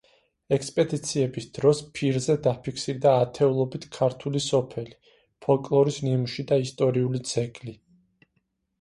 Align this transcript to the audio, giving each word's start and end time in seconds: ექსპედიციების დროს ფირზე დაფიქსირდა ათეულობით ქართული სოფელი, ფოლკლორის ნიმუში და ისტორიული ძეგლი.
ექსპედიციების 0.55 1.45
დროს 1.57 1.81
ფირზე 1.99 2.37
დაფიქსირდა 2.47 3.13
ათეულობით 3.27 3.87
ქართული 3.99 4.43
სოფელი, 4.49 4.97
ფოლკლორის 5.47 6.03
ნიმუში 6.11 6.51
და 6.55 6.63
ისტორიული 6.69 7.27
ძეგლი. 7.37 7.81